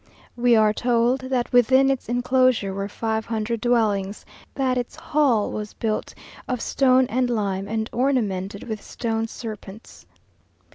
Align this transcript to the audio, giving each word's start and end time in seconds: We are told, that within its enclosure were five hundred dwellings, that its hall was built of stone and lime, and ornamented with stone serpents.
We 0.35 0.55
are 0.55 0.73
told, 0.73 1.19
that 1.29 1.53
within 1.53 1.91
its 1.91 2.09
enclosure 2.09 2.73
were 2.73 2.89
five 2.89 3.27
hundred 3.27 3.61
dwellings, 3.61 4.25
that 4.55 4.75
its 4.75 4.95
hall 4.95 5.51
was 5.51 5.75
built 5.75 6.15
of 6.47 6.59
stone 6.59 7.05
and 7.05 7.29
lime, 7.29 7.67
and 7.67 7.87
ornamented 7.93 8.63
with 8.63 8.81
stone 8.81 9.27
serpents. 9.27 10.07